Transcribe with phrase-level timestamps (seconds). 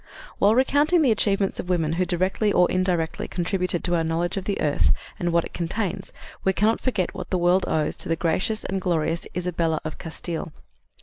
[0.39, 4.45] "While recounting the achievements of women who directly or indirectly contributed to our knowledge of
[4.45, 6.11] the earth and what it contains
[6.43, 10.53] we cannot forget what the world owes to the gracious and glorious Isabella of Castile.